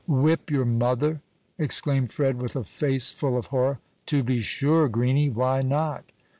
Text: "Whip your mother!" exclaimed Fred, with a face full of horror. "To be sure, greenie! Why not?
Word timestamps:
"Whip 0.07 0.49
your 0.49 0.65
mother!" 0.65 1.21
exclaimed 1.59 2.11
Fred, 2.11 2.41
with 2.41 2.55
a 2.55 2.63
face 2.63 3.11
full 3.11 3.37
of 3.37 3.45
horror. 3.53 3.77
"To 4.07 4.23
be 4.23 4.39
sure, 4.39 4.87
greenie! 4.89 5.29
Why 5.29 5.61
not? 5.61 6.05